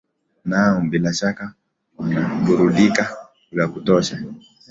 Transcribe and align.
naam 0.49 0.81
na 0.83 0.89
bila 0.89 1.13
shaka 1.13 1.53
wanaburudika 1.97 3.17
vya 3.51 3.67
kutosha 3.67 4.21